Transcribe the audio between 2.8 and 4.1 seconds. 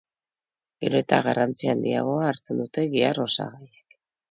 gihar osagaiek.